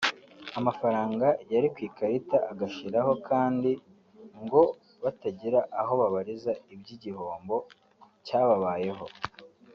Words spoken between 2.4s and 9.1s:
agashiraho kandi ngo batagira aho babariza iby’igihombo cyababayeho